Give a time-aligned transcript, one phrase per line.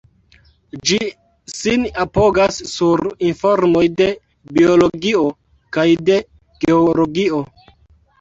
[0.91, 0.95] Ĝi
[1.55, 4.07] sin apogas sur informoj de
[4.55, 5.21] Biologio
[5.77, 6.17] kaj de
[6.65, 7.43] Geologio.